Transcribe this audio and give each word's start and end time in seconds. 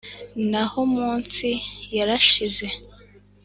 na 0.51 0.63
ho 0.71 0.81
mu 0.93 1.09
nsi 1.21 1.51
yarashiz 1.95 2.55
e' 2.67 2.71